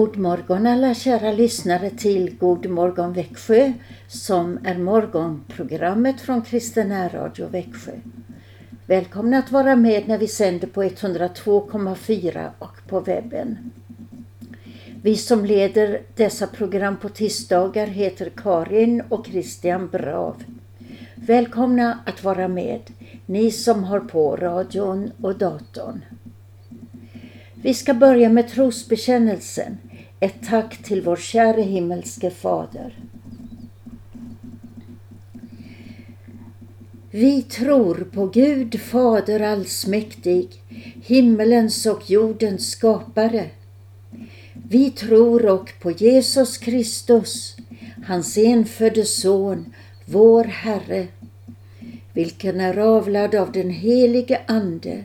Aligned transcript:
God 0.00 0.16
morgon 0.16 0.66
alla 0.66 0.94
kära 0.94 1.32
lyssnare 1.32 1.90
till 1.90 2.36
God 2.38 2.66
morgon 2.66 3.12
Växjö 3.12 3.72
som 4.08 4.58
är 4.64 4.78
morgonprogrammet 4.78 6.20
från 6.20 6.42
Kristen 6.42 7.10
Radio 7.10 7.46
Växjö. 7.46 7.92
Välkomna 8.86 9.38
att 9.38 9.52
vara 9.52 9.76
med 9.76 10.08
när 10.08 10.18
vi 10.18 10.28
sänder 10.28 10.66
på 10.66 10.82
102,4 10.82 12.50
och 12.58 12.88
på 12.88 13.00
webben. 13.00 13.72
Vi 15.02 15.16
som 15.16 15.44
leder 15.44 16.02
dessa 16.16 16.46
program 16.46 16.96
på 16.96 17.08
tisdagar 17.08 17.86
heter 17.86 18.32
Karin 18.36 19.02
och 19.08 19.26
Christian 19.26 19.88
Brav. 19.88 20.44
Välkomna 21.14 21.98
att 22.06 22.24
vara 22.24 22.48
med, 22.48 22.80
ni 23.26 23.50
som 23.50 23.84
har 23.84 24.00
på 24.00 24.36
radion 24.36 25.10
och 25.22 25.38
datorn. 25.38 26.00
Vi 27.62 27.74
ska 27.74 27.94
börja 27.94 28.28
med 28.28 28.48
trosbekännelsen. 28.48 29.78
Ett 30.20 30.46
tack 30.48 30.82
till 30.82 31.02
vår 31.02 31.16
käre 31.16 31.62
himmelske 31.62 32.30
Fader. 32.30 32.98
Vi 37.10 37.42
tror 37.42 38.08
på 38.12 38.26
Gud 38.26 38.80
Fader 38.80 39.40
allsmäktig, 39.40 40.48
himmelens 41.04 41.86
och 41.86 42.10
jordens 42.10 42.70
skapare. 42.70 43.50
Vi 44.68 44.90
tror 44.90 45.46
och 45.46 45.70
på 45.80 45.90
Jesus 45.90 46.58
Kristus, 46.58 47.56
hans 48.06 48.38
enfödde 48.38 49.04
Son, 49.04 49.74
vår 50.04 50.44
Herre, 50.44 51.06
vilken 52.12 52.60
är 52.60 52.78
avlad 52.78 53.34
av 53.34 53.52
den 53.52 53.70
helige 53.70 54.40
Ande, 54.46 55.04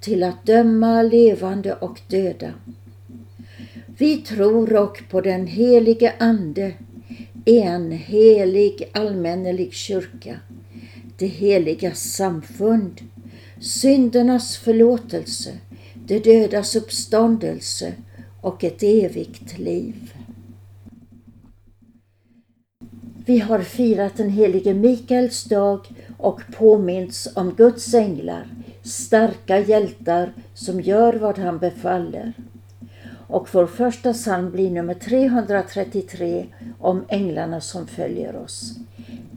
till 0.00 0.22
att 0.22 0.46
döma 0.46 1.02
levande 1.02 1.74
och 1.74 2.00
döda. 2.08 2.54
Vi 3.86 4.16
tror 4.16 4.74
och 4.76 5.02
på 5.10 5.20
den 5.20 5.46
helige 5.46 6.14
Ande, 6.18 6.72
en 7.44 7.92
helig 7.92 8.90
allmännelig 8.92 9.72
kyrka, 9.72 10.40
det 11.18 11.26
heliga 11.26 11.94
samfund, 11.94 13.00
syndernas 13.60 14.56
förlåtelse, 14.56 15.58
det 16.06 16.24
dödas 16.24 16.76
uppståndelse 16.76 17.94
och 18.40 18.64
ett 18.64 18.82
evigt 18.82 19.58
liv. 19.58 20.14
Vi 23.26 23.38
har 23.38 23.60
firat 23.60 24.16
den 24.16 24.30
helige 24.30 24.74
Mikaels 24.74 25.44
dag 25.44 25.86
och 26.18 26.40
påminns 26.52 27.28
om 27.34 27.54
Guds 27.54 27.94
änglar, 27.94 28.46
starka 28.82 29.58
hjältar 29.58 30.32
som 30.54 30.80
gör 30.80 31.12
vad 31.12 31.38
han 31.38 31.58
befaller. 31.58 32.32
Och 33.26 33.48
vår 33.52 33.66
första 33.66 34.12
psalm 34.12 34.50
blir 34.50 34.70
nummer 34.70 34.94
333 34.94 36.46
om 36.78 37.04
änglarna 37.08 37.60
som 37.60 37.86
följer 37.86 38.36
oss. 38.36 38.74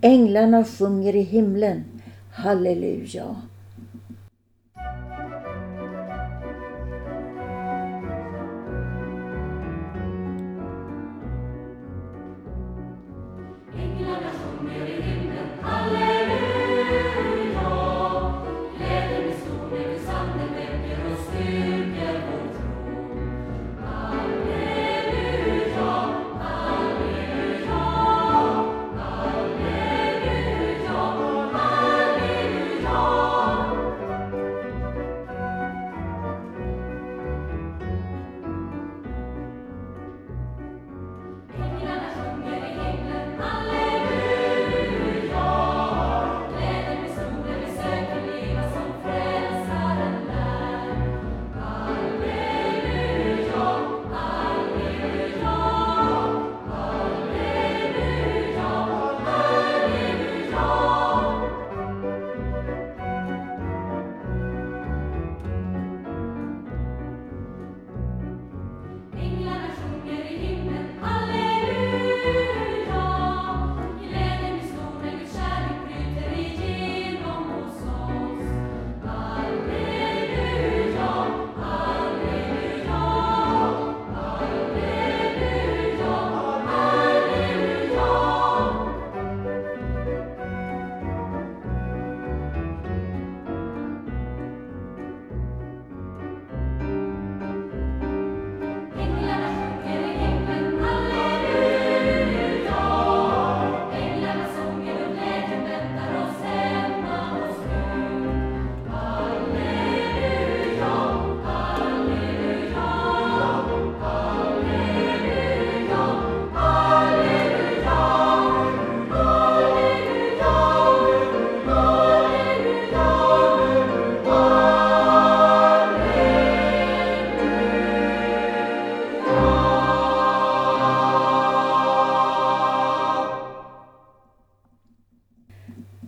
Änglarna 0.01 0.63
sjunger 0.63 1.15
i 1.15 1.21
himlen, 1.21 1.83
halleluja. 2.31 3.35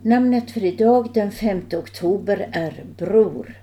Namnet 0.06 0.50
för 0.50 0.64
idag 0.64 1.10
den 1.14 1.30
5 1.30 1.62
oktober 1.72 2.48
är 2.52 2.84
Bror. 2.98 3.54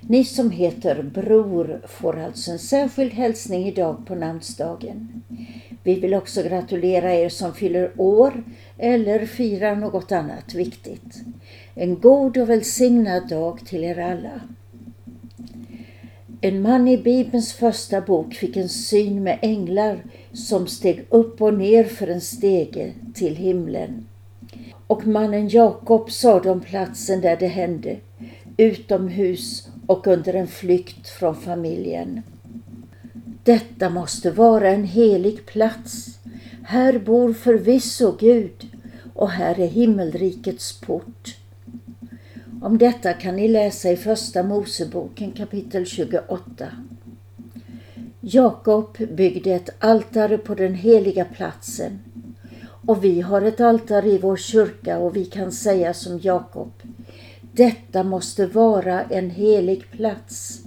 Ni 0.00 0.24
som 0.24 0.50
heter 0.50 1.02
Bror 1.02 1.80
får 1.88 2.18
alltså 2.18 2.50
en 2.50 2.58
särskild 2.58 3.12
hälsning 3.12 3.66
idag 3.66 4.06
på 4.06 4.14
namnsdagen. 4.14 5.22
Vi 5.82 6.00
vill 6.00 6.14
också 6.14 6.42
gratulera 6.42 7.14
er 7.14 7.28
som 7.28 7.54
fyller 7.54 7.90
år 7.96 8.44
eller 8.78 9.26
firar 9.26 9.76
något 9.76 10.12
annat 10.12 10.54
viktigt. 10.54 11.22
En 11.74 12.00
god 12.00 12.36
och 12.36 12.50
välsignad 12.50 13.28
dag 13.28 13.66
till 13.66 13.84
er 13.84 13.98
alla. 13.98 14.40
En 16.40 16.62
man 16.62 16.88
i 16.88 16.98
Bibelns 16.98 17.52
första 17.52 18.00
bok 18.00 18.34
fick 18.34 18.56
en 18.56 18.68
syn 18.68 19.22
med 19.22 19.38
änglar 19.42 20.04
som 20.32 20.66
steg 20.66 21.06
upp 21.08 21.42
och 21.42 21.54
ner 21.54 21.84
för 21.84 22.06
en 22.06 22.20
stege 22.20 22.92
till 23.14 23.36
himlen. 23.36 24.06
Och 24.86 25.06
mannen 25.06 25.48
Jakob 25.48 26.10
sade 26.10 26.50
om 26.50 26.60
platsen 26.60 27.20
där 27.20 27.36
det 27.36 27.46
hände, 27.46 27.96
utomhus 28.56 29.68
och 29.86 30.06
under 30.06 30.34
en 30.34 30.46
flykt 30.46 31.08
från 31.08 31.36
familjen. 31.36 32.22
Detta 33.42 33.90
måste 33.90 34.30
vara 34.30 34.70
en 34.70 34.84
helig 34.84 35.46
plats. 35.46 36.18
Här 36.62 36.98
bor 36.98 37.32
förvisso 37.32 38.16
Gud 38.20 38.68
och 39.14 39.30
här 39.30 39.60
är 39.60 39.66
himmelrikets 39.66 40.80
port. 40.80 41.36
Om 42.62 42.78
detta 42.78 43.12
kan 43.12 43.36
ni 43.36 43.48
läsa 43.48 43.90
i 43.90 43.96
Första 43.96 44.42
Moseboken 44.42 45.32
kapitel 45.32 45.86
28. 45.86 46.68
Jakob 48.20 48.98
byggde 48.98 49.50
ett 49.50 49.70
altare 49.78 50.38
på 50.38 50.54
den 50.54 50.74
heliga 50.74 51.24
platsen 51.24 51.98
och 52.86 53.04
vi 53.04 53.20
har 53.20 53.42
ett 53.42 53.60
altare 53.60 54.08
i 54.08 54.18
vår 54.18 54.36
kyrka 54.36 54.98
och 54.98 55.16
vi 55.16 55.24
kan 55.24 55.52
säga 55.52 55.94
som 55.94 56.18
Jakob. 56.18 56.72
Detta 57.52 58.02
måste 58.02 58.46
vara 58.46 59.02
en 59.02 59.30
helig 59.30 59.90
plats. 59.90 60.60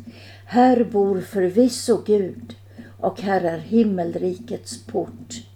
Här 0.45 0.83
bor 0.83 1.21
förvisso 1.21 2.01
Gud 2.05 2.55
och 2.99 3.21
här 3.21 3.41
är 3.41 3.57
himmelrikets 3.57 4.85
port. 4.85 5.48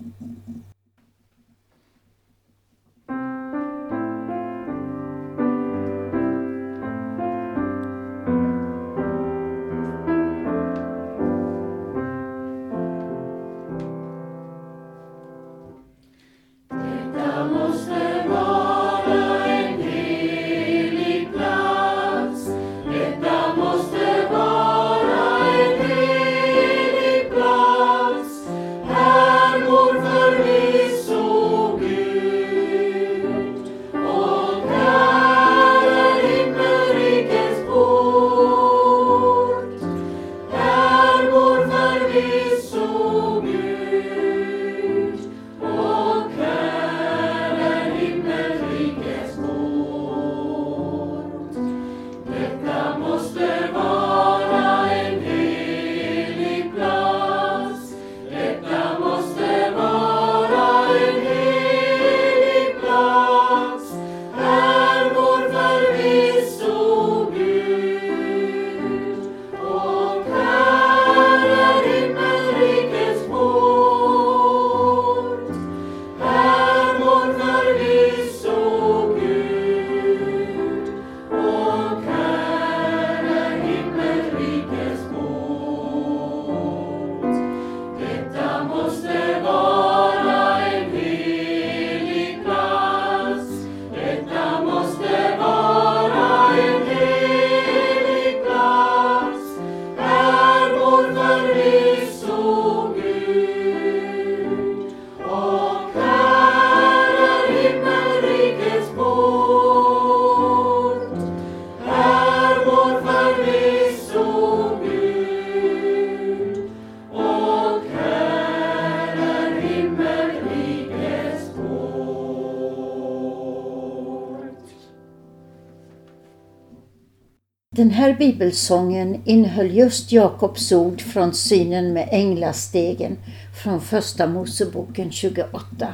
Här 128.14 128.20
bibelsången 128.20 129.22
innehöll 129.26 129.76
just 129.76 130.12
Jakobs 130.12 130.72
ord 130.72 131.02
från 131.02 131.34
synen 131.34 131.94
med 131.94 132.10
änglastegen 132.12 133.18
från 133.64 133.82
Första 133.82 134.28
Moseboken 134.28 135.12
28. 135.12 135.94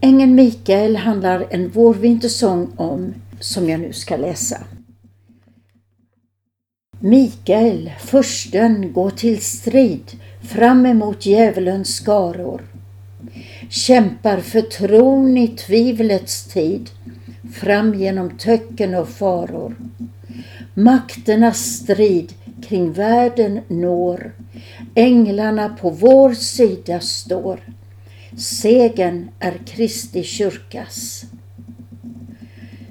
Ängeln 0.00 0.34
Mikael 0.34 0.96
handlar 0.96 1.46
en 1.50 1.68
vårvintersång 1.68 2.68
om, 2.76 3.14
som 3.40 3.68
jag 3.68 3.80
nu 3.80 3.92
ska 3.92 4.16
läsa. 4.16 4.58
Mikael, 7.00 7.90
försten, 8.00 8.92
går 8.92 9.10
till 9.10 9.40
strid 9.40 10.10
fram 10.42 10.86
emot 10.86 11.26
djävulens 11.26 11.96
skaror. 11.96 12.62
Kämpar 13.70 14.40
för 14.40 14.62
tron 14.62 15.36
i 15.36 15.48
tvivlets 15.48 16.44
tid, 16.44 16.90
fram 17.54 17.94
genom 17.94 18.30
töcken 18.38 18.94
och 18.94 19.08
faror. 19.08 19.74
Makternas 20.80 21.58
strid 21.58 22.34
kring 22.62 22.92
världen 22.92 23.60
når, 23.68 24.32
änglarna 24.94 25.68
på 25.68 25.90
vår 25.90 26.34
sida 26.34 27.00
står. 27.00 27.60
Segen 28.38 29.30
är 29.38 29.60
Kristi 29.66 30.22
kyrkas. 30.22 31.24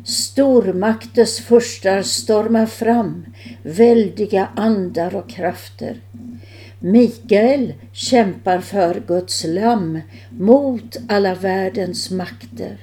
Stormakters 0.05 1.39
furstar 1.39 2.01
stormar 2.01 2.65
fram, 2.65 3.25
väldiga 3.63 4.47
andar 4.55 5.15
och 5.15 5.29
krafter. 5.29 6.01
Mikael 6.79 7.73
kämpar 7.93 8.59
för 8.59 9.03
Guds 9.07 9.45
lamm 9.47 10.01
mot 10.29 10.97
alla 11.07 11.35
världens 11.35 12.11
makter 12.11 12.77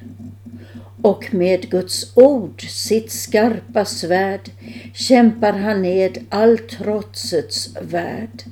och 1.07 1.35
med 1.35 1.71
Guds 1.71 2.17
ord, 2.17 2.63
sitt 2.69 3.11
skarpa 3.11 3.85
svärd, 3.85 4.51
kämpar 4.95 5.53
han 5.53 5.83
ned 5.83 6.19
all 6.29 6.59
trotsets 6.59 7.71
värld. 7.81 8.43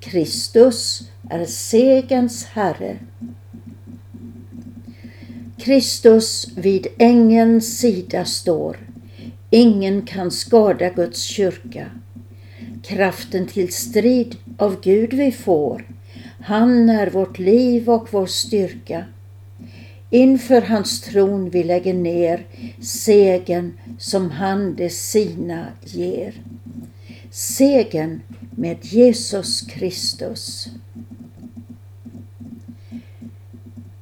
Kristus 0.00 1.08
är 1.30 1.44
segens 1.44 2.44
Herre. 2.44 2.98
Kristus 5.58 6.48
vid 6.56 6.86
ängens 6.98 7.78
sida 7.78 8.24
står. 8.24 8.76
Ingen 9.50 10.02
kan 10.02 10.30
skada 10.30 10.88
Guds 10.88 11.22
kyrka. 11.22 11.86
Kraften 12.82 13.46
till 13.46 13.72
strid 13.72 14.36
av 14.58 14.80
Gud 14.80 15.12
vi 15.12 15.32
får. 15.32 15.88
Han 16.40 16.88
är 16.88 17.10
vårt 17.10 17.38
liv 17.38 17.90
och 17.90 18.08
vår 18.10 18.26
styrka. 18.26 19.04
Inför 20.14 20.62
hans 20.62 21.00
tron 21.00 21.50
vi 21.50 21.64
lägger 21.64 21.94
ner 21.94 22.46
segern 22.80 23.72
som 23.98 24.30
han 24.30 24.76
de 24.76 24.90
sina 24.90 25.66
ger. 25.84 26.34
Segen 27.30 28.22
med 28.50 28.76
Jesus 28.80 29.60
Kristus. 29.60 30.68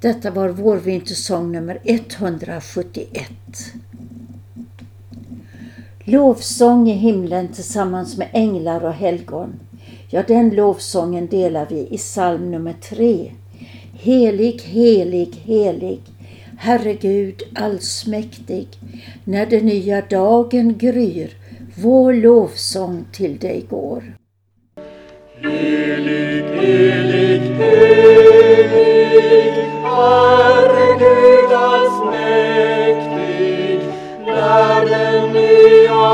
Detta 0.00 0.31
var 0.31 0.49
vår 0.49 0.76
vintersång 0.76 1.52
nummer 1.52 1.78
171. 1.85 3.33
Lovsång 6.04 6.88
i 6.90 6.95
himlen 6.95 7.49
tillsammans 7.49 8.16
med 8.16 8.28
änglar 8.33 8.85
och 8.85 8.95
helgon. 8.95 9.61
Ja, 10.09 10.23
den 10.28 10.50
lovsången 10.50 11.26
delar 11.26 11.66
vi 11.71 11.88
i 11.90 11.99
psalm 11.99 12.50
nummer 12.50 12.75
3 12.83 13.33
Helig, 14.04 14.62
helig, 14.62 15.35
helig, 15.44 16.00
Herre 16.59 16.94
Gud 16.94 17.42
allsmäktig, 17.54 18.68
när 19.25 19.47
den 19.47 19.66
nya 19.66 20.00
dagen 20.00 20.78
gryr, 20.78 21.30
vår 21.76 22.12
lovsång 22.12 23.04
till 23.12 23.38
dig 23.38 23.66
går. 23.71 24.02
Helig, 25.42 26.44
helig, 26.44 27.40
helig, 27.40 28.73
Herre 29.85 30.99
Gud 30.99 31.52
allsmäktig, 31.52 33.00
när 34.26 34.87
den 34.87 35.32
nya 35.32 36.12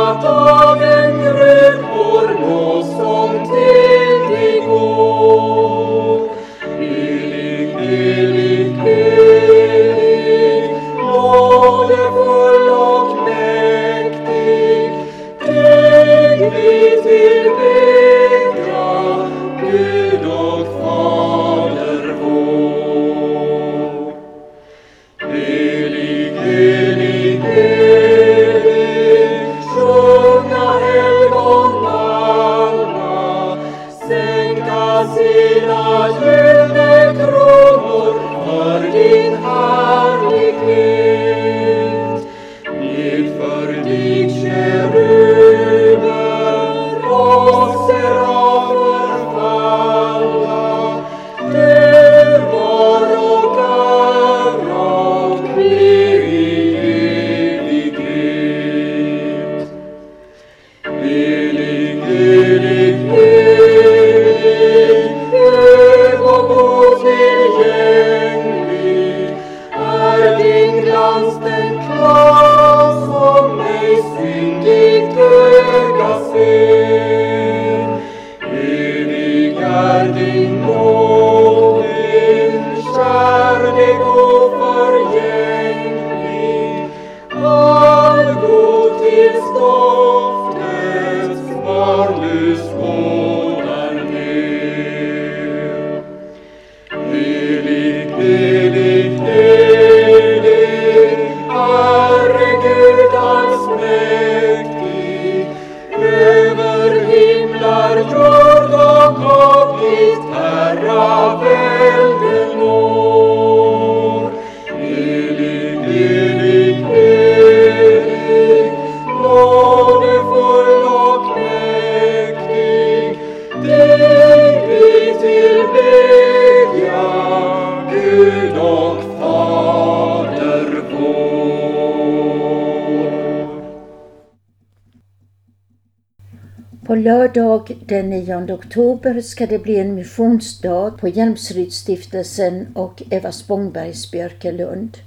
lördag 137.58 137.76
den 137.86 138.10
9 138.10 138.52
oktober 138.52 139.20
ska 139.20 139.46
det 139.46 139.58
bli 139.58 139.78
en 139.78 139.94
missionsdag 139.94 140.90
på 140.90 141.08
Hjälmsrydsstiftelsen 141.08 142.66
och 142.74 143.02
Eva 143.10 143.32
Spångbergs 143.32 144.10
Björkelund. 144.10 144.98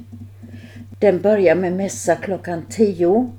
Den 0.99 1.21
börjar 1.21 1.55
med 1.55 1.73
mässa 1.73 2.15
klockan 2.15 2.65
10. 2.69 3.31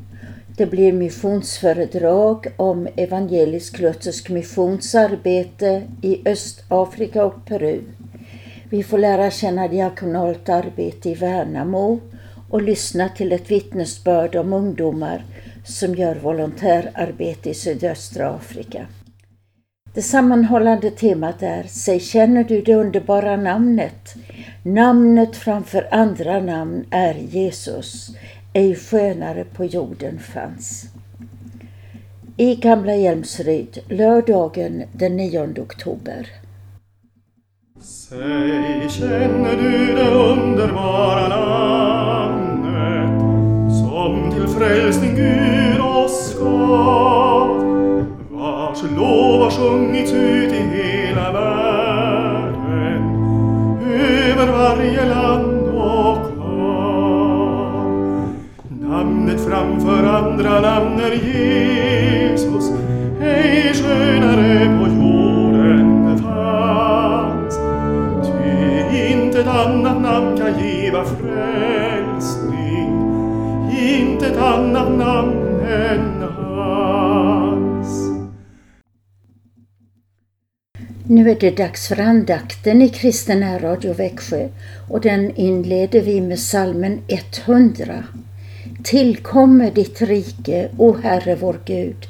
Det 0.56 0.66
blir 0.66 0.92
missionsföredrag 0.92 2.46
om 2.56 2.88
evangelisk-luthersk 2.96 4.30
missionsarbete 4.30 5.82
i 6.02 6.28
Östafrika 6.28 7.24
och 7.24 7.46
Peru. 7.46 7.80
Vi 8.70 8.82
får 8.82 8.98
lära 8.98 9.30
känna 9.30 9.68
diakonalt 9.68 10.48
arbete 10.48 11.10
i 11.10 11.14
Värnamo 11.14 12.00
och 12.50 12.62
lyssna 12.62 13.08
till 13.08 13.32
ett 13.32 13.50
vittnesbörd 13.50 14.36
om 14.36 14.52
ungdomar 14.52 15.24
som 15.64 15.94
gör 15.94 16.14
volontärarbete 16.14 17.50
i 17.50 17.54
sydöstra 17.54 18.30
Afrika. 18.30 18.86
Det 19.94 20.02
sammanhållande 20.02 20.90
temat 20.90 21.42
är 21.42 21.62
Säg 21.68 22.00
känner 22.00 22.44
du 22.44 22.62
det 22.62 22.74
underbara 22.74 23.36
namnet? 23.36 24.14
Namnet 24.62 25.36
framför 25.36 25.88
andra 25.90 26.40
namn 26.40 26.84
är 26.90 27.14
Jesus, 27.14 28.10
ej 28.52 28.74
skönare 28.74 29.44
på 29.44 29.64
jorden 29.64 30.18
fanns. 30.18 30.84
I 32.36 32.54
Gamla 32.54 32.94
Hjälmsryd, 32.94 33.78
lördagen 33.88 34.82
den 34.92 35.16
9 35.16 35.54
oktober. 35.60 36.26
Säg, 37.80 38.88
känner 38.90 39.56
du 39.56 39.94
det 39.94 40.10
underbara 40.10 41.28
namnet 41.28 43.20
som 43.78 44.30
till 44.32 44.48
frälsning 44.48 45.14
Gud 45.14 45.80
oss 45.80 46.36
gav, 46.38 47.31
vars 48.82 48.90
lov 48.96 49.42
har 49.42 49.50
sjungits 49.50 50.12
ut 50.12 50.52
i 50.52 50.56
hela 50.56 51.32
världen, 51.32 53.02
över 53.92 54.46
varje 54.46 55.04
land 55.04 55.68
och 55.68 56.18
hav. 56.42 57.82
Namnet 58.80 59.44
framför 59.44 60.06
andra 60.06 60.60
namn 60.60 61.00
är 61.00 61.12
Jesus, 61.12 62.70
ej 63.20 63.74
skönare 63.74 64.78
på 64.78 64.88
jorden 64.88 66.18
fanns. 66.18 67.58
Ty 68.26 69.08
intet 69.12 69.46
annat 69.46 70.02
namn 70.02 70.36
kan 70.38 70.58
giva 70.64 71.04
frälsning, 71.04 72.32
intet 73.70 74.36
annat 74.36 74.90
namn 74.90 75.60
än 75.68 76.11
Nu 81.06 81.30
är 81.30 81.36
det 81.40 81.56
dags 81.56 81.88
för 81.88 82.00
andakten 82.00 82.82
i 82.82 82.88
Kristen 82.88 83.58
Radio 83.58 83.92
Växjö 83.92 84.48
och 84.88 85.00
den 85.00 85.36
inleder 85.36 86.00
vi 86.00 86.20
med 86.20 86.38
salmen 86.38 87.00
100. 87.46 88.04
Tillkommer 88.84 89.70
ditt 89.70 90.02
rike, 90.02 90.68
o 90.76 90.96
Herre 91.02 91.34
vår 91.34 91.56
Gud, 91.64 92.06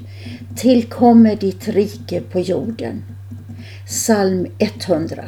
tillkommer 0.56 1.36
ditt 1.36 1.68
rike 1.68 2.20
på 2.20 2.40
jorden. 2.40 3.04
Psalm 3.86 4.46
100. 4.58 5.24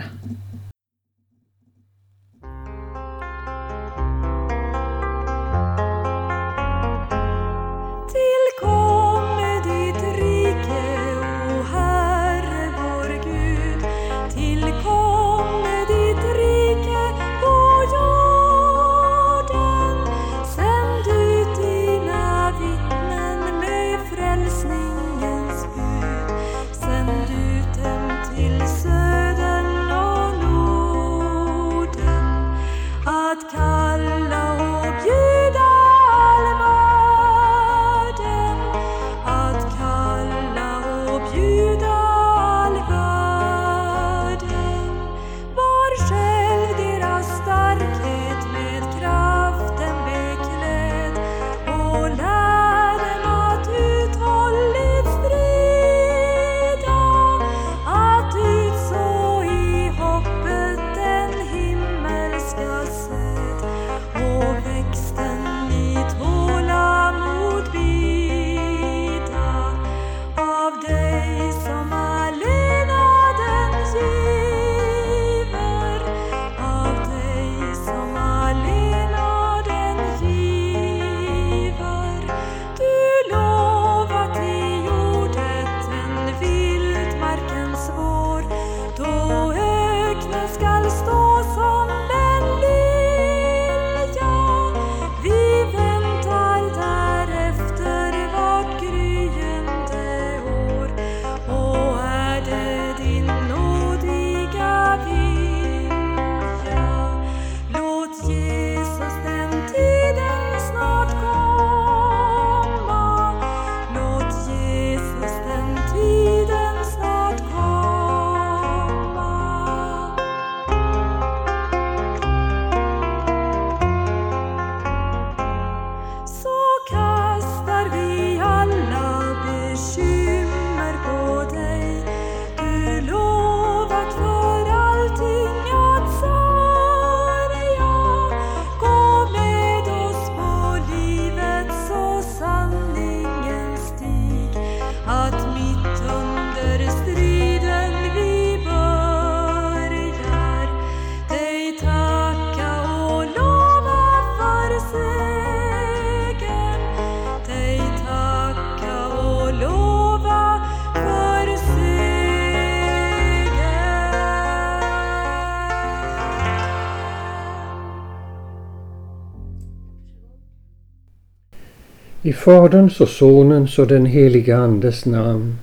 Faderns 172.34 173.00
och 173.00 173.08
Sonens 173.08 173.78
och 173.78 173.86
den 173.86 174.06
helige 174.06 174.56
Andes 174.56 175.06
namn. 175.06 175.58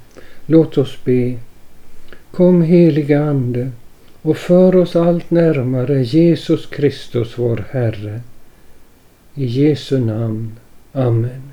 Låt 0.46 0.78
oss 0.78 0.98
be. 1.04 1.34
Kom 2.32 2.62
helige 2.62 3.24
Ande 3.24 3.72
och 4.22 4.38
för 4.38 4.76
oss 4.76 4.96
allt 4.96 5.32
närmare 5.32 6.04
Jesus 6.04 6.66
Kristus 6.66 7.38
vår 7.38 7.66
Herre. 7.70 8.22
I 9.36 9.46
Jesu 9.46 10.00
namn. 10.00 10.52
Amen. 10.94 11.52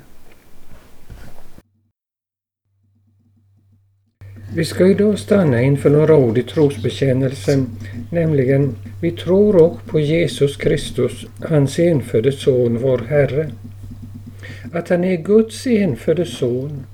Vi 4.55 4.65
ska 4.65 4.87
idag 4.87 5.19
stanna 5.19 5.61
inför 5.61 5.89
några 5.89 6.15
ord 6.15 6.37
i 6.37 6.43
trosbekännelsen, 6.43 7.69
nämligen 8.11 8.75
vi 9.01 9.11
tror 9.11 9.55
och 9.55 9.85
på 9.85 9.99
Jesus 9.99 10.57
Kristus, 10.57 11.25
hans 11.49 11.79
enfödde 11.79 12.31
son, 12.31 12.77
vår 12.81 12.97
Herre. 12.97 13.51
Att 14.73 14.89
han 14.89 15.03
är 15.03 15.15
Guds 15.15 15.67
enfödde 15.67 16.25
son 16.25 16.85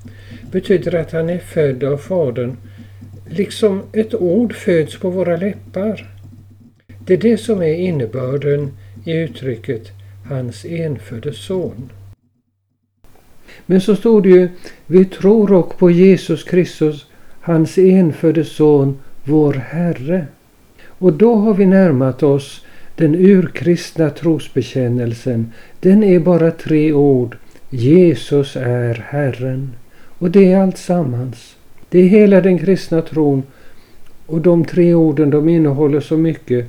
betyder 0.50 0.94
att 0.94 1.12
han 1.12 1.30
är 1.30 1.38
född 1.38 1.84
av 1.84 1.96
Fadern, 1.96 2.56
liksom 3.28 3.82
ett 3.92 4.14
ord 4.14 4.54
föds 4.54 4.98
på 4.98 5.10
våra 5.10 5.36
läppar. 5.36 6.10
Det 6.98 7.14
är 7.14 7.18
det 7.18 7.38
som 7.38 7.62
är 7.62 7.74
innebörden 7.74 8.76
i 9.04 9.12
uttrycket 9.12 9.92
hans 10.28 10.64
enfödde 10.64 11.32
son. 11.32 11.90
Men 13.66 13.80
så 13.80 13.96
står 13.96 14.22
det 14.22 14.28
ju, 14.28 14.48
vi 14.86 15.04
tror 15.04 15.52
och 15.52 15.78
på 15.78 15.90
Jesus 15.90 16.44
Kristus, 16.44 17.06
hans 17.40 17.78
enfödde 17.78 18.44
son, 18.44 18.98
vår 19.24 19.52
Herre. 19.52 20.26
Och 20.86 21.12
då 21.12 21.34
har 21.34 21.54
vi 21.54 21.66
närmat 21.66 22.22
oss 22.22 22.64
den 22.96 23.14
urkristna 23.14 24.10
trosbekännelsen. 24.10 25.52
Den 25.80 26.04
är 26.04 26.18
bara 26.18 26.50
tre 26.50 26.92
ord. 26.92 27.36
Jesus 27.70 28.56
är 28.56 28.94
Herren. 28.94 29.72
Och 30.18 30.30
det 30.30 30.52
är 30.52 30.62
allt 30.62 30.78
sammans. 30.78 31.56
Det 31.88 31.98
är 31.98 32.08
hela 32.08 32.40
den 32.40 32.58
kristna 32.58 33.02
tron. 33.02 33.42
Och 34.26 34.40
de 34.40 34.64
tre 34.64 34.94
orden 34.94 35.30
de 35.30 35.48
innehåller 35.48 36.00
så 36.00 36.16
mycket 36.16 36.66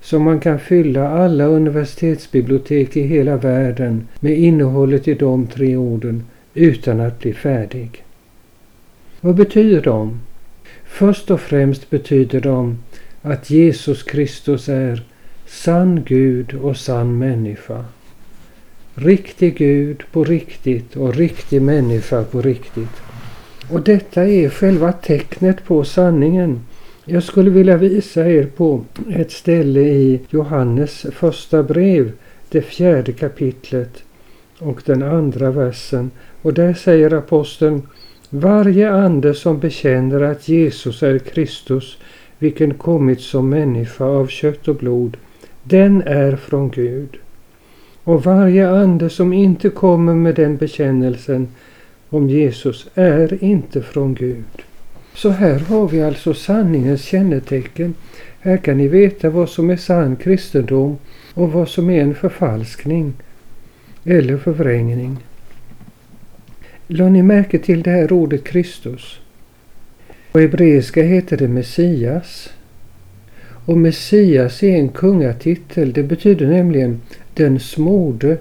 som 0.00 0.22
man 0.22 0.40
kan 0.40 0.58
fylla 0.58 1.08
alla 1.08 1.44
universitetsbibliotek 1.44 2.96
i 2.96 3.02
hela 3.02 3.36
världen 3.36 4.08
med 4.20 4.38
innehållet 4.38 5.08
i 5.08 5.14
de 5.14 5.46
tre 5.46 5.76
orden 5.76 6.24
utan 6.54 7.00
att 7.00 7.20
bli 7.20 7.32
färdig. 7.32 8.04
Vad 9.20 9.34
betyder 9.34 9.82
de? 9.82 10.20
Först 10.84 11.30
och 11.30 11.40
främst 11.40 11.90
betyder 11.90 12.40
de 12.40 12.78
att 13.22 13.50
Jesus 13.50 14.02
Kristus 14.02 14.68
är 14.68 15.02
sann 15.46 16.02
Gud 16.06 16.54
och 16.54 16.76
sann 16.76 17.18
människa. 17.18 17.84
Riktig 18.94 19.56
Gud 19.56 20.02
på 20.12 20.24
riktigt 20.24 20.96
och 20.96 21.14
riktig 21.14 21.62
människa 21.62 22.24
på 22.24 22.42
riktigt. 22.42 23.02
Och 23.70 23.80
detta 23.80 24.24
är 24.24 24.48
själva 24.48 24.92
tecknet 24.92 25.64
på 25.64 25.84
sanningen. 25.84 26.60
Jag 27.04 27.22
skulle 27.22 27.50
vilja 27.50 27.76
visa 27.76 28.28
er 28.28 28.46
på 28.56 28.84
ett 29.14 29.32
ställe 29.32 29.80
i 29.80 30.20
Johannes 30.30 31.06
första 31.12 31.62
brev, 31.62 32.12
det 32.48 32.62
fjärde 32.62 33.12
kapitlet 33.12 34.02
och 34.58 34.82
den 34.84 35.02
andra 35.02 35.50
versen. 35.50 36.10
Och 36.42 36.54
där 36.54 36.74
säger 36.74 37.14
aposteln 37.14 37.82
Varje 38.30 38.90
ande 38.90 39.34
som 39.34 39.58
bekänner 39.58 40.20
att 40.20 40.48
Jesus 40.48 41.02
är 41.02 41.18
Kristus, 41.18 41.98
vilken 42.38 42.74
kommit 42.74 43.20
som 43.20 43.48
människa 43.48 44.04
av 44.04 44.26
kött 44.26 44.68
och 44.68 44.76
blod, 44.76 45.16
den 45.62 46.02
är 46.02 46.36
från 46.36 46.70
Gud. 46.70 47.18
Och 48.04 48.24
varje 48.24 48.68
ande 48.68 49.10
som 49.10 49.32
inte 49.32 49.70
kommer 49.70 50.14
med 50.14 50.34
den 50.34 50.56
bekännelsen 50.56 51.48
om 52.08 52.28
Jesus 52.28 52.88
är 52.94 53.44
inte 53.44 53.82
från 53.82 54.14
Gud. 54.14 54.44
Så 55.14 55.28
här 55.28 55.58
har 55.58 55.88
vi 55.88 56.02
alltså 56.02 56.34
sanningens 56.34 57.02
kännetecken. 57.02 57.94
Här 58.40 58.56
kan 58.56 58.76
ni 58.76 58.88
veta 58.88 59.30
vad 59.30 59.48
som 59.48 59.70
är 59.70 59.76
sann 59.76 60.16
kristendom 60.16 60.98
och 61.34 61.52
vad 61.52 61.68
som 61.68 61.90
är 61.90 62.02
en 62.02 62.14
förfalskning 62.14 63.12
eller 64.04 64.36
förvrängning. 64.36 65.16
Lade 66.86 67.10
ni 67.10 67.22
märke 67.22 67.58
till 67.58 67.82
det 67.82 67.90
här 67.90 68.12
ordet 68.12 68.44
Kristus? 68.44 69.20
På 70.32 70.38
hebreiska 70.38 71.02
heter 71.02 71.36
det 71.36 71.48
Messias. 71.48 72.50
Och 73.66 73.78
Messias 73.78 74.62
är 74.62 74.76
en 74.76 74.88
kungatitel. 74.88 75.92
Det 75.92 76.02
betyder 76.02 76.46
nämligen 76.46 77.00
den 77.34 77.60
smorde. 77.60 78.38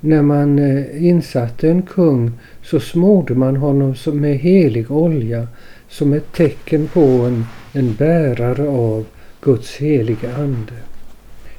När 0.00 0.22
man 0.22 0.58
eh, 0.58 1.06
insatte 1.06 1.68
en 1.68 1.82
kung 1.82 2.32
så 2.62 2.80
smorde 2.80 3.34
man 3.34 3.56
honom 3.56 3.94
med 4.12 4.38
helig 4.38 4.90
olja 4.90 5.48
som 5.88 6.12
ett 6.12 6.32
tecken 6.32 6.86
på 6.86 7.00
en, 7.00 7.44
en 7.72 7.94
bärare 7.94 8.68
av 8.68 9.06
Guds 9.40 9.76
heliga 9.76 10.36
ande. 10.36 10.72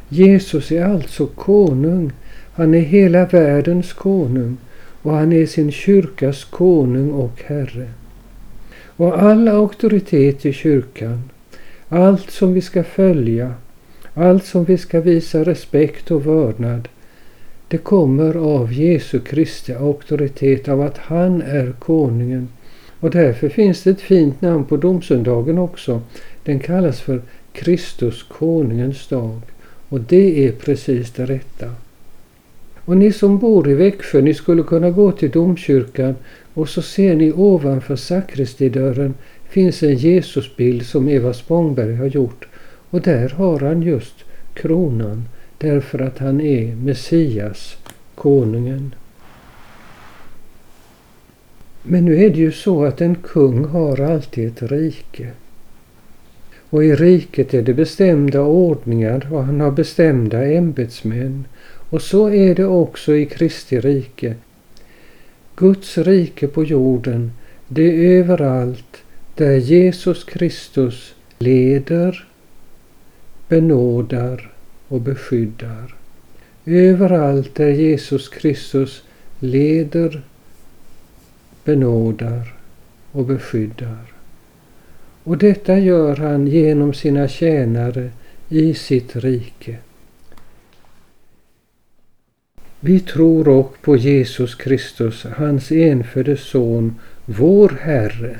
Jesus 0.10 0.72
är 0.72 0.86
alltså 0.86 1.28
konung. 1.28 2.12
Han 2.54 2.74
är 2.74 2.80
hela 2.80 3.26
världens 3.26 3.94
konung 3.94 4.58
och 5.02 5.14
han 5.14 5.34
är 5.34 5.46
sin 5.46 5.72
kyrkas 5.72 6.46
konung 6.46 7.12
och 7.12 7.42
herre. 7.46 7.88
Och 8.86 9.22
all 9.22 9.48
auktoritet 9.48 10.46
i 10.46 10.54
kyrkan, 10.54 11.30
allt 11.90 12.32
som 12.32 12.54
vi 12.54 12.62
ska 12.62 12.84
följa, 12.84 13.54
allt 14.14 14.46
som 14.46 14.64
vi 14.64 14.78
ska 14.78 15.02
visa 15.02 15.44
respekt 15.44 16.12
och 16.12 16.26
vördnad, 16.26 16.88
det 17.68 17.78
kommer 17.78 18.36
av 18.36 18.74
Jesu 18.74 19.20
Kristi 19.20 19.74
auktoritet, 19.74 20.68
av 20.68 20.82
att 20.82 20.98
han 20.98 21.42
är 21.42 21.74
konungen. 21.80 22.48
Och 23.00 23.12
därför 23.12 23.50
finns 23.50 23.84
det 23.84 23.90
ett 23.90 24.02
fint 24.02 24.42
namn 24.42 24.66
på 24.66 24.78
domsöndagen 24.78 25.58
också. 25.58 26.02
Den 26.44 26.60
kallas 26.60 27.02
för 27.02 27.22
Kristus 27.54 28.24
konungens 28.24 29.08
dag. 29.08 29.42
Och 29.90 30.02
det 30.02 30.48
är 30.48 30.52
precis 30.52 31.12
det 31.12 31.26
rätta. 31.26 31.72
Och 32.86 32.98
ni 32.98 33.12
som 33.12 33.38
bor 33.38 33.70
i 33.70 33.74
Växjö, 33.74 34.22
ni 34.22 34.34
skulle 34.34 34.64
kunna 34.64 34.90
gå 34.90 35.12
till 35.12 35.32
domkyrkan 35.32 36.16
och 36.54 36.70
så 36.70 36.82
ser 36.82 37.16
ni 37.16 37.32
ovanför 37.32 37.96
sakristidörren 37.96 39.14
finns 39.50 39.84
en 39.84 39.96
Jesusbild 39.96 40.86
som 40.86 41.10
Eva 41.10 41.34
Spångberg 41.34 41.96
har 41.96 42.06
gjort. 42.06 42.48
Och 42.90 43.02
där 43.02 43.30
har 43.30 43.60
han 43.60 43.82
just 43.82 44.16
kronan 44.54 45.24
därför 45.58 46.00
att 46.00 46.18
han 46.18 46.42
är 46.42 46.76
Messias, 46.76 47.78
konungen. 48.16 48.96
Men 51.84 52.06
nu 52.06 52.24
är 52.26 52.30
det 52.30 52.38
ju 52.38 52.52
så 52.52 52.86
att 52.86 53.02
en 53.02 53.16
kung 53.16 53.66
har 53.66 54.02
alltid 54.02 54.48
ett 54.48 54.72
rike. 54.72 55.32
Och 56.70 56.84
i 56.84 56.96
riket 56.96 57.54
är 57.54 57.62
det 57.62 57.74
bestämda 57.74 58.42
ordningar 58.42 59.28
och 59.32 59.44
han 59.44 59.62
har 59.62 59.72
bestämda 59.72 60.44
ämbetsmän. 60.46 61.46
Och 61.90 62.02
så 62.02 62.30
är 62.30 62.56
det 62.56 62.66
också 62.66 63.16
i 63.16 63.26
Kristi 63.26 63.80
rike. 63.80 64.36
Guds 65.56 65.98
rike 65.98 66.48
på 66.48 66.64
jorden, 66.64 67.32
det 67.68 67.82
är 67.84 68.20
överallt 68.20 69.04
där 69.36 69.56
Jesus 69.56 70.24
Kristus 70.24 71.16
leder, 71.40 72.29
benådar 73.50 74.52
och 74.88 75.02
beskyddar. 75.02 75.96
Överallt 76.66 77.56
där 77.56 77.70
Jesus 77.70 78.30
Kristus 78.30 79.04
leder, 79.40 80.22
benådar 81.64 82.54
och 83.12 83.26
beskyddar. 83.26 84.14
Och 85.24 85.38
detta 85.38 85.78
gör 85.78 86.16
han 86.16 86.48
genom 86.48 86.94
sina 86.94 87.28
tjänare 87.28 88.10
i 88.50 88.74
sitt 88.74 89.16
rike. 89.16 89.78
Vi 92.80 93.00
tror 93.00 93.48
också 93.48 93.82
på 93.82 93.96
Jesus 93.96 94.56
Kristus, 94.56 95.24
hans 95.24 95.72
enfödde 95.72 96.38
son, 96.38 96.96
vår 97.26 97.78
Herre. 97.82 98.40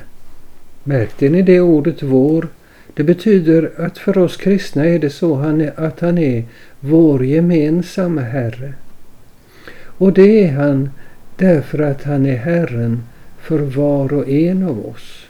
Märkte 0.84 1.28
ni 1.28 1.42
det 1.42 1.60
ordet 1.60 2.02
vår? 2.02 2.48
Det 2.94 3.04
betyder 3.04 3.70
att 3.76 3.98
för 3.98 4.18
oss 4.18 4.36
kristna 4.36 4.84
är 4.84 4.98
det 4.98 5.10
så 5.10 5.36
att 5.76 6.00
han 6.00 6.18
är 6.18 6.44
vår 6.80 7.24
gemensamma 7.24 8.20
Herre. 8.20 8.74
Och 9.82 10.12
det 10.12 10.44
är 10.44 10.52
han 10.52 10.90
därför 11.36 11.78
att 11.78 12.02
han 12.02 12.26
är 12.26 12.36
Herren 12.36 13.02
för 13.40 13.58
var 13.58 14.12
och 14.12 14.28
en 14.28 14.62
av 14.62 14.86
oss. 14.86 15.26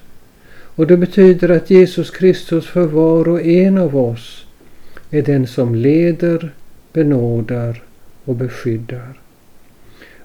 Och 0.74 0.86
det 0.86 0.96
betyder 0.96 1.48
att 1.48 1.70
Jesus 1.70 2.10
Kristus 2.10 2.66
för 2.66 2.86
var 2.86 3.28
och 3.28 3.42
en 3.42 3.78
av 3.78 3.96
oss 3.96 4.46
är 5.10 5.22
den 5.22 5.46
som 5.46 5.74
leder, 5.74 6.52
benådar 6.92 7.82
och 8.24 8.34
beskyddar. 8.34 9.20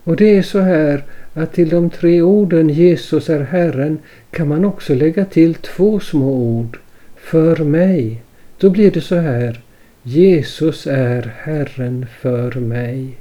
Och 0.03 0.15
det 0.15 0.37
är 0.37 0.41
så 0.41 0.59
här 0.59 1.03
att 1.33 1.53
till 1.53 1.69
de 1.69 1.89
tre 1.89 2.21
orden 2.21 2.69
Jesus 2.69 3.29
är 3.29 3.39
Herren 3.39 3.97
kan 4.31 4.47
man 4.47 4.65
också 4.65 4.95
lägga 4.95 5.25
till 5.25 5.55
två 5.55 5.99
små 5.99 6.33
ord. 6.33 6.79
För 7.25 7.55
mig. 7.55 8.21
Då 8.57 8.69
blir 8.69 8.91
det 8.91 9.01
så 9.01 9.15
här. 9.15 9.61
Jesus 10.03 10.87
är 10.87 11.33
Herren 11.37 12.05
för 12.21 12.51
mig. 12.51 13.17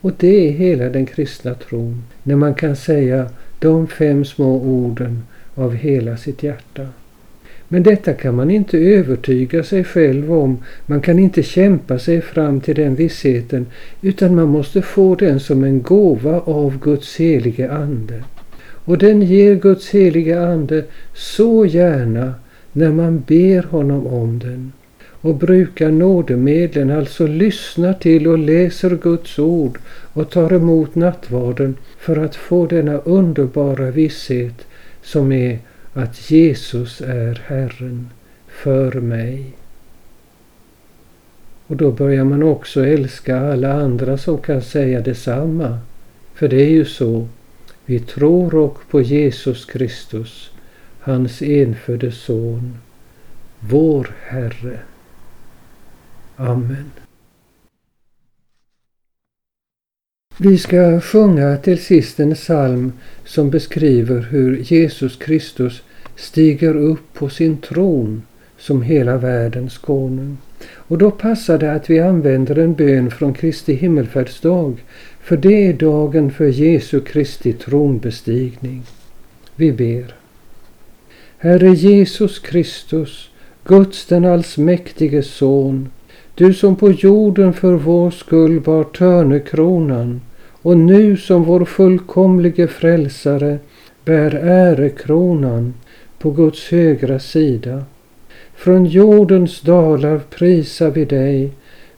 Och 0.00 0.12
det 0.18 0.48
är 0.48 0.52
hela 0.52 0.88
den 0.88 1.06
kristna 1.06 1.54
tron. 1.54 2.04
När 2.22 2.36
man 2.36 2.54
kan 2.54 2.76
säga 2.76 3.30
de 3.58 3.86
fem 3.86 4.24
små 4.24 4.60
orden 4.60 5.22
av 5.54 5.74
hela 5.74 6.16
sitt 6.16 6.42
hjärta. 6.42 6.86
Men 7.68 7.82
detta 7.82 8.12
kan 8.12 8.34
man 8.34 8.50
inte 8.50 8.78
övertyga 8.78 9.62
sig 9.62 9.84
själv 9.84 10.32
om. 10.32 10.58
Man 10.86 11.00
kan 11.00 11.18
inte 11.18 11.42
kämpa 11.42 11.98
sig 11.98 12.20
fram 12.20 12.60
till 12.60 12.74
den 12.74 12.94
vissheten 12.94 13.66
utan 14.02 14.34
man 14.34 14.48
måste 14.48 14.82
få 14.82 15.14
den 15.14 15.40
som 15.40 15.64
en 15.64 15.82
gåva 15.82 16.40
av 16.40 16.78
Guds 16.78 17.16
helige 17.16 17.70
Ande. 17.72 18.24
Och 18.84 18.98
den 18.98 19.22
ger 19.22 19.54
Guds 19.54 19.90
helige 19.90 20.46
Ande 20.46 20.84
så 21.14 21.66
gärna 21.66 22.34
när 22.74 22.92
man 22.92 23.22
ber 23.26 23.62
honom 23.62 24.06
om 24.06 24.38
den 24.38 24.72
och 25.24 25.34
brukar 25.34 25.90
nådemedlen, 25.90 26.90
alltså 26.90 27.26
lyssnar 27.26 27.92
till 27.92 28.28
och 28.28 28.38
läser 28.38 28.96
Guds 28.96 29.38
ord 29.38 29.78
och 30.12 30.30
tar 30.30 30.52
emot 30.52 30.94
nattvarden 30.94 31.76
för 31.98 32.16
att 32.16 32.36
få 32.36 32.66
denna 32.66 32.98
underbara 32.98 33.90
visshet 33.90 34.66
som 35.02 35.32
är 35.32 35.58
att 35.92 36.30
Jesus 36.30 37.00
är 37.00 37.42
Herren 37.46 38.08
för 38.48 38.92
mig. 38.92 39.44
Och 41.66 41.76
då 41.76 41.90
börjar 41.90 42.24
man 42.24 42.42
också 42.42 42.86
älska 42.86 43.40
alla 43.40 43.72
andra 43.72 44.18
som 44.18 44.38
kan 44.38 44.62
säga 44.62 45.00
detsamma. 45.00 45.78
För 46.34 46.48
det 46.48 46.62
är 46.62 46.70
ju 46.70 46.84
så. 46.84 47.28
Vi 47.84 48.00
tror 48.00 48.54
och 48.54 48.78
på 48.90 49.00
Jesus 49.00 49.64
Kristus, 49.64 50.50
hans 51.04 51.42
enfödde 51.42 52.12
son, 52.12 52.78
vår 53.60 54.10
Herre. 54.22 54.78
Amen. 56.36 56.90
Vi 60.38 60.58
ska 60.58 61.00
sjunga 61.00 61.56
till 61.56 61.78
sist 61.78 62.20
en 62.20 62.34
psalm 62.34 62.92
som 63.24 63.50
beskriver 63.50 64.20
hur 64.20 64.56
Jesus 64.56 65.16
Kristus 65.16 65.82
stiger 66.16 66.76
upp 66.76 67.14
på 67.14 67.28
sin 67.28 67.56
tron 67.56 68.22
som 68.58 68.82
hela 68.82 69.16
världens 69.16 69.78
konung. 69.78 70.36
Och 70.68 70.98
då 70.98 71.10
passar 71.10 71.58
det 71.58 71.72
att 71.72 71.90
vi 71.90 72.00
använder 72.00 72.58
en 72.58 72.74
bön 72.74 73.10
från 73.10 73.34
Kristi 73.34 73.74
himmelfärdsdag, 73.74 74.84
för 75.20 75.36
det 75.36 75.66
är 75.66 75.72
dagen 75.72 76.30
för 76.30 76.46
Jesu 76.46 77.00
Kristi 77.00 77.52
tronbestigning. 77.52 78.82
Vi 79.56 79.72
ber. 79.72 80.23
Herre 81.44 81.74
Jesus 81.74 82.38
Kristus, 82.38 83.30
Guds 83.64 84.06
den 84.06 84.24
allsmäktige 84.24 85.22
Son, 85.22 85.88
du 86.34 86.54
som 86.54 86.76
på 86.76 86.90
jorden 86.90 87.52
för 87.52 87.72
vår 87.72 88.10
skull 88.10 88.60
bar 88.60 88.84
törnekronan 88.84 90.20
och 90.62 90.76
nu 90.76 91.16
som 91.16 91.44
vår 91.44 91.64
fullkomlige 91.64 92.68
frälsare 92.68 93.58
bär 94.04 94.34
ärekronan 94.34 95.74
på 96.18 96.30
Guds 96.30 96.70
högra 96.70 97.18
sida. 97.18 97.84
Från 98.54 98.86
jordens 98.86 99.60
dalar 99.60 100.20
prisar 100.30 100.90
vi 100.90 101.04
dig, 101.04 101.50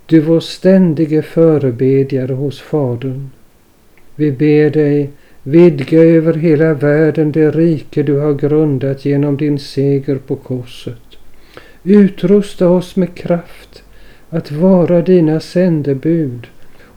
du 0.07 0.21
vår 0.21 0.41
ständige 0.41 1.23
förebedjare 1.23 2.33
hos 2.33 2.61
Fadern. 2.61 3.31
Vi 4.15 4.33
ber 4.33 4.71
dig 4.71 5.11
vidga 5.47 6.03
över 6.03 6.35
hela 6.35 6.75
världen 6.75 7.33
det 7.33 7.51
rike 7.51 8.03
du 8.03 8.19
har 8.19 8.35
grundat 8.35 9.05
genom 9.05 9.37
din 9.37 9.59
seger 9.59 10.17
på 10.17 10.37
korset. 10.37 11.03
Utrusta 11.83 12.69
oss 12.69 12.97
med 12.97 13.15
kraft 13.15 13.83
att 14.31 14.53
vara 14.53 15.03
dina 15.03 15.41
sändebud 15.41 16.47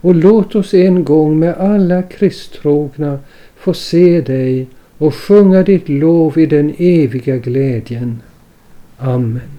och 0.00 0.14
låt 0.14 0.54
oss 0.54 0.74
en 0.74 1.04
gång 1.04 1.38
med 1.38 1.54
alla 1.54 2.02
kristtrogna 2.02 3.18
få 3.56 3.74
se 3.74 4.20
dig 4.20 4.68
och 4.98 5.14
sjunga 5.14 5.62
ditt 5.62 5.88
lov 5.88 6.38
i 6.38 6.46
den 6.46 6.74
eviga 6.78 7.36
glädjen. 7.36 8.22
Amen. 8.96 9.58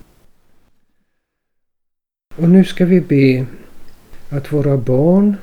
Och 2.36 2.50
nu 2.50 2.64
ska 2.64 2.86
vi 2.86 3.02
be 3.02 3.46
att 4.30 4.54
våra 4.54 4.78
barn 4.78 5.36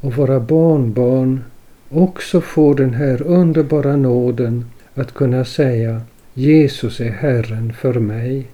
och 0.00 0.14
våra 0.14 0.40
barnbarn 0.40 1.44
också 1.90 2.40
får 2.40 2.74
den 2.74 2.94
här 2.94 3.22
underbara 3.22 3.96
nåden 3.96 4.64
att 4.94 5.14
kunna 5.14 5.44
säga 5.44 6.00
Jesus 6.34 7.00
är 7.00 7.10
Herren 7.10 7.72
för 7.72 7.94
mig. 7.94 8.46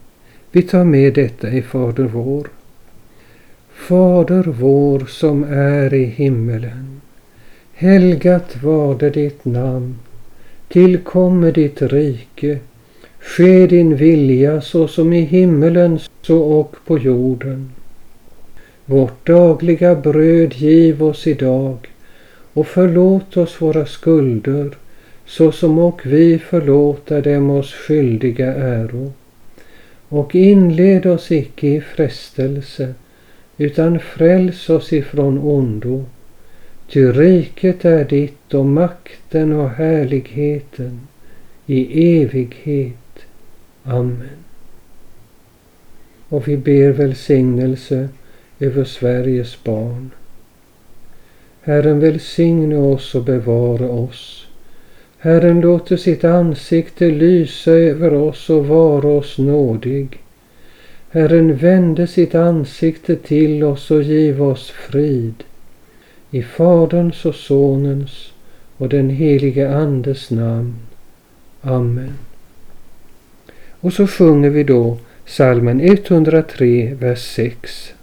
Vi 0.53 0.63
tar 0.63 0.85
med 0.85 1.15
detta 1.15 1.51
i 1.51 1.63
Fader 1.63 2.05
vår. 2.05 2.49
Fader 3.75 4.43
vår 4.43 5.01
som 5.09 5.45
är 5.45 5.95
i 5.95 6.05
himmelen. 6.05 7.01
Helgat 7.75 8.63
varde 8.63 9.11
ditt 9.11 9.45
namn. 9.45 9.99
Tillkomme 10.69 11.51
ditt 11.51 11.83
rike. 11.83 12.59
Ske 13.21 13.67
din 13.67 13.97
vilja 13.97 14.61
så 14.61 14.89
som 14.89 15.13
i 15.13 15.21
himmelen 15.21 15.99
så 16.23 16.39
och 16.39 16.77
på 16.87 16.99
jorden. 16.99 17.71
Vårt 18.85 19.27
dagliga 19.27 19.95
bröd 19.95 20.55
giv 20.55 21.03
oss 21.03 21.27
idag 21.27 21.89
och 22.55 22.67
förlåt 22.67 23.37
oss 23.37 23.63
våra 23.63 23.87
skulder 23.87 24.71
så 25.27 25.53
som 25.53 25.79
och 25.79 26.07
vi 26.07 26.39
förlåta 26.39 27.21
dem 27.21 27.51
oss 27.51 27.73
skyldiga 27.73 28.55
äro. 28.55 29.13
Och 30.09 30.35
inled 30.35 31.07
oss 31.07 31.33
icke 31.33 31.67
i 31.67 31.81
frestelse 31.81 32.95
utan 33.57 33.99
fräls 33.99 34.71
oss 34.71 34.93
ifrån 34.93 35.39
ondo. 35.39 36.05
Ty 36.89 37.13
riket 37.13 37.85
är 37.85 38.05
ditt 38.05 38.55
och 38.55 38.67
makten 38.67 39.53
och 39.53 39.71
härligheten 39.71 41.01
i 41.67 42.17
evighet. 42.21 43.27
Amen. 43.85 44.45
Och 46.29 46.49
vi 46.49 46.57
ber 46.57 46.91
välsignelse 46.91 48.09
över 48.61 48.85
Sveriges 48.85 49.65
barn. 49.65 50.11
Herren 51.67 52.01
välsigne 52.01 52.77
oss 52.77 53.15
och 53.15 53.25
bevara 53.25 53.89
oss. 53.89 54.47
Herren 55.19 55.61
låter 55.61 55.97
sitt 55.97 56.25
ansikte 56.25 57.11
lysa 57.11 57.71
över 57.71 58.15
oss 58.15 58.51
och 58.51 58.67
vara 58.67 59.09
oss 59.09 59.39
nådig. 59.39 60.19
Herren 61.11 61.57
vände 61.57 62.07
sitt 62.07 62.35
ansikte 62.35 63.17
till 63.17 63.65
oss 63.65 63.91
och 63.91 64.03
giv 64.03 64.43
oss 64.43 64.71
frid. 64.71 65.45
I 66.31 66.43
Faderns 66.43 67.25
och 67.25 67.35
Sonens 67.35 68.33
och 68.77 68.89
den 68.89 69.11
helige 69.11 69.77
Andes 69.77 70.31
namn. 70.31 70.75
Amen. 71.61 72.13
Och 73.81 73.93
så 73.93 74.07
sjunger 74.07 74.51
vi 74.51 74.65
då 74.65 74.99
salmen 75.27 75.81
103, 75.81 76.95
vers 77.01 77.23
6. 77.23 77.94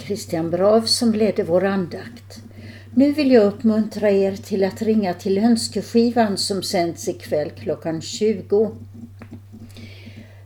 Christian 0.00 0.50
Brav 0.50 0.82
som 0.82 1.12
ledde 1.12 1.42
vår 1.42 1.64
andakt. 1.64 2.42
Nu 2.94 3.12
vill 3.12 3.30
jag 3.30 3.44
uppmuntra 3.44 4.10
er 4.10 4.36
till 4.36 4.64
att 4.64 4.82
ringa 4.82 5.14
till 5.14 5.38
önskeskivan 5.38 6.36
som 6.36 6.62
sänds 6.62 7.08
ikväll 7.08 7.50
klockan 7.50 8.00
20. 8.00 8.70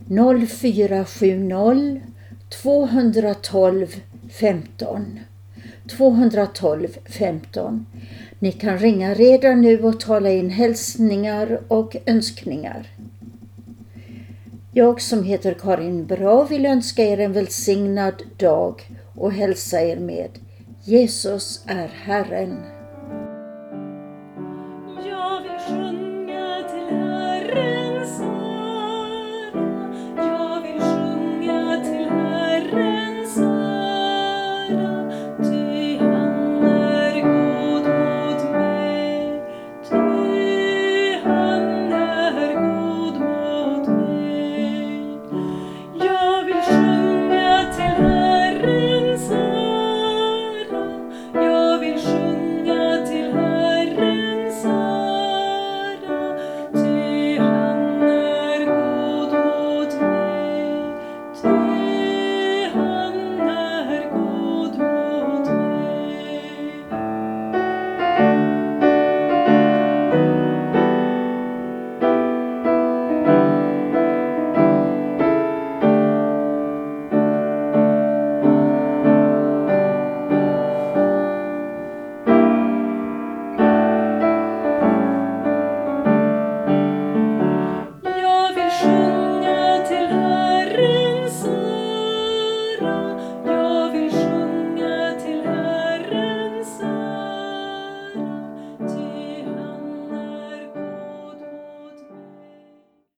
0470 0.09 2.01
212 2.63 3.87
15 4.31 5.21
212 5.89 6.89
15. 7.05 7.87
Ni 8.39 8.53
kan 8.53 8.79
ringa 8.79 9.15
redan 9.15 9.61
nu 9.61 9.83
och 9.83 10.01
tala 10.01 10.31
in 10.31 10.51
hälsningar 10.51 11.61
och 11.69 11.97
önskningar. 12.07 12.87
Jag 14.73 15.01
som 15.01 15.25
heter 15.25 15.55
Karin 15.55 16.07
Bra 16.07 16.45
vill 16.45 16.67
önska 16.67 17.05
er 17.05 17.21
en 17.21 17.33
välsignad 17.33 18.23
dag 18.37 18.83
och 19.17 19.33
hälsa 19.33 19.81
er 19.81 19.97
med 19.97 20.31
Jesus 20.85 21.65
är 21.67 21.89
Herren. 21.89 22.74